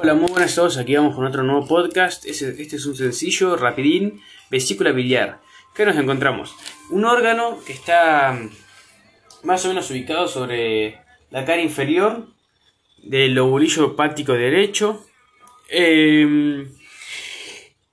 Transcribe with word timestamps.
Hola, 0.00 0.14
muy 0.14 0.30
buenas 0.30 0.52
a 0.52 0.54
todos. 0.54 0.76
Aquí 0.76 0.94
vamos 0.94 1.16
con 1.16 1.26
otro 1.26 1.42
nuevo 1.42 1.66
podcast. 1.66 2.24
Este, 2.24 2.62
es 2.62 2.86
un 2.86 2.94
sencillo, 2.94 3.56
rapidín, 3.56 4.22
vesícula 4.48 4.92
biliar. 4.92 5.40
¿Qué 5.74 5.84
nos 5.84 5.96
encontramos? 5.96 6.54
Un 6.90 7.04
órgano 7.04 7.58
que 7.66 7.72
está 7.72 8.32
mm, 8.32 8.50
más 9.42 9.64
o 9.64 9.68
menos 9.70 9.90
ubicado 9.90 10.28
sobre 10.28 11.00
la 11.30 11.44
cara 11.44 11.60
inferior 11.60 12.28
del 13.02 13.34
lobulillo 13.34 13.86
hepático 13.86 14.34
derecho. 14.34 15.04
Em, 15.68 16.68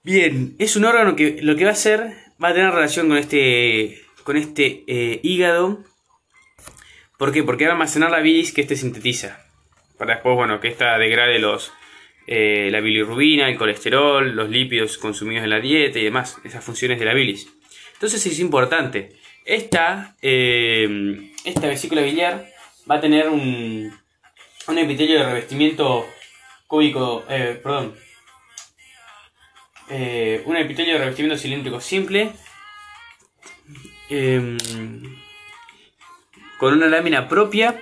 bien, 0.04 0.56
es 0.60 0.76
un 0.76 0.86
órgano 0.86 1.16
que 1.16 1.42
lo 1.42 1.56
que 1.56 1.64
va 1.64 1.72
a 1.72 1.74
hacer 1.74 2.14
va 2.42 2.50
a 2.50 2.54
tener 2.54 2.70
relación 2.70 3.08
con 3.08 3.18
este, 3.18 4.04
con 4.24 4.38
este 4.38 4.84
eh, 4.86 5.22
hígado. 5.24 5.80
¿Por 7.18 7.32
qué? 7.32 7.42
Porque 7.42 7.66
va 7.66 7.72
a 7.72 7.74
almacenar 7.74 8.12
la 8.12 8.20
bilis 8.20 8.54
que 8.54 8.62
este 8.62 8.76
sintetiza. 8.76 9.44
Para 9.98 10.14
después, 10.14 10.36
bueno, 10.36 10.60
que 10.60 10.68
esta 10.68 11.00
degrade 11.00 11.40
los, 11.40 11.72
eh, 12.28 12.70
la 12.72 12.80
bilirrubina, 12.80 13.48
el 13.48 13.58
colesterol, 13.58 14.36
los 14.36 14.50
lípidos 14.50 14.98
consumidos 14.98 15.44
en 15.44 15.52
la 15.52 15.60
dieta 15.60 16.00
y 16.00 16.04
demás, 16.04 16.40
esas 16.44 16.64
funciones 16.64 17.00
de 17.00 17.06
la 17.06 17.14
bilis. 17.14 17.48
Entonces 17.94 18.26
es 18.26 18.40
importante. 18.40 19.16
Esta, 19.46 20.16
eh, 20.22 21.32
esta 21.44 21.68
vesícula 21.68 22.02
biliar 22.02 22.48
va 22.90 22.96
a 22.96 23.02
tener 23.02 23.30
un, 23.30 23.96
un 24.68 24.78
epitelio 24.78 25.20
de 25.20 25.26
revestimiento 25.26 26.08
cúbico, 26.68 27.24
eh, 27.30 27.60
perdón, 27.62 27.96
un 30.46 30.58
epitelio 30.58 30.94
de 30.94 31.00
revestimiento 31.00 31.38
cilíndrico 31.38 31.80
simple 31.80 32.32
em, 34.10 34.58
con 36.58 36.74
una 36.74 36.88
lámina 36.88 37.28
propia 37.28 37.80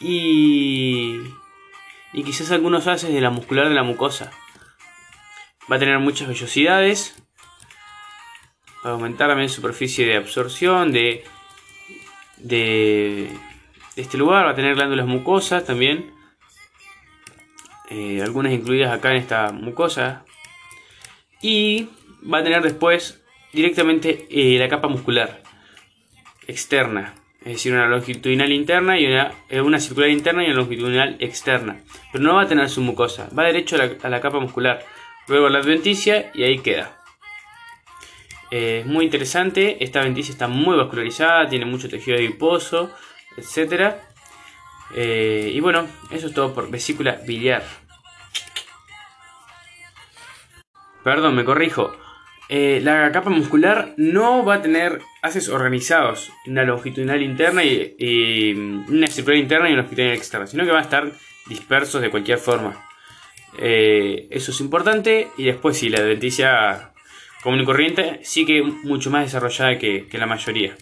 y 0.00 1.20
y 2.12 2.24
quizás 2.24 2.50
algunos 2.50 2.86
haces 2.86 3.12
de 3.12 3.20
la 3.20 3.30
muscular 3.30 3.68
de 3.68 3.74
la 3.74 3.82
mucosa. 3.82 4.30
Va 5.70 5.76
a 5.76 5.78
tener 5.78 5.98
muchas 5.98 6.28
vellosidades. 6.28 7.22
Va 8.84 8.90
aumentar 8.90 9.28
también 9.28 9.48
superficie 9.48 10.06
de 10.06 10.16
absorción 10.16 10.90
de, 10.92 11.24
de, 12.38 13.30
este 13.96 14.18
lugar. 14.18 14.46
Va 14.46 14.50
a 14.50 14.54
tener 14.54 14.74
glándulas 14.74 15.06
mucosas 15.06 15.64
también. 15.64 16.12
Eh, 17.90 18.20
algunas 18.22 18.52
incluidas 18.52 18.92
acá 18.92 19.10
en 19.10 19.18
esta 19.18 19.52
mucosa. 19.52 20.24
Y 21.40 21.88
va 22.22 22.38
a 22.38 22.42
tener 22.42 22.62
después 22.62 23.22
directamente 23.52 24.26
eh, 24.30 24.58
la 24.58 24.68
capa 24.68 24.88
muscular 24.88 25.42
externa 26.46 27.19
es 27.40 27.52
decir, 27.52 27.72
una 27.72 27.88
longitudinal 27.88 28.52
interna 28.52 28.98
y 28.98 29.06
una, 29.06 29.32
eh, 29.48 29.60
una, 29.60 29.80
circular 29.80 30.10
interna 30.10 30.42
y 30.42 30.46
una 30.46 30.56
longitudinal 30.56 31.16
externa. 31.20 31.80
Pero 32.12 32.22
no 32.22 32.34
va 32.34 32.42
a 32.42 32.48
tener 32.48 32.68
su 32.68 32.82
mucosa, 32.82 33.28
va 33.36 33.44
derecho 33.44 33.76
a 33.76 34.08
la, 34.08 34.20
capa 34.20 34.38
muscular, 34.40 34.84
luego 35.26 35.46
a 35.46 35.50
la 35.50 35.60
adventicia 35.60 36.30
y 36.34 36.42
ahí 36.42 36.58
queda. 36.58 36.98
Eh, 38.50 38.80
es 38.80 38.86
muy 38.86 39.04
interesante, 39.06 39.82
esta 39.82 40.00
adventicia 40.00 40.32
está 40.32 40.48
muy 40.48 40.76
vascularizada, 40.76 41.48
tiene 41.48 41.64
mucho 41.64 41.88
tejido 41.88 42.18
adiposo, 42.18 42.90
etc. 43.36 43.94
Eh, 44.94 45.50
y 45.54 45.60
bueno, 45.60 45.86
eso 46.10 46.26
es 46.26 46.34
todo 46.34 46.52
por 46.52 46.70
vesícula 46.70 47.20
biliar. 47.26 47.64
Perdón, 51.02 51.36
me 51.36 51.44
corrijo. 51.46 51.96
Eh, 52.52 52.80
la 52.82 53.12
capa 53.12 53.30
muscular 53.30 53.94
no 53.96 54.44
va 54.44 54.54
a 54.54 54.62
tener 54.62 55.00
haces 55.22 55.48
organizados, 55.48 56.32
una 56.48 56.64
longitudinal 56.64 57.22
interna 57.22 57.62
y, 57.62 58.52
una 58.88 59.06
circular 59.06 59.38
interna 59.38 59.70
y 59.70 59.74
una 59.74 59.82
longitudinal 59.82 60.16
externa, 60.16 60.46
sino 60.48 60.64
que 60.64 60.72
van 60.72 60.80
a 60.80 60.82
estar 60.82 61.12
dispersos 61.46 62.02
de 62.02 62.10
cualquier 62.10 62.38
forma. 62.38 62.88
Eh, 63.56 64.26
eso 64.30 64.50
es 64.50 64.60
importante 64.60 65.28
y 65.38 65.44
después 65.44 65.76
si 65.78 65.90
la 65.90 66.00
adventicia 66.00 66.92
común 67.40 67.60
y 67.60 67.64
corriente 67.64 68.18
sí 68.24 68.44
que 68.44 68.62
mucho 68.62 69.10
más 69.10 69.26
desarrollada 69.26 69.78
que 69.78 70.08
la 70.12 70.26
mayoría. 70.26 70.76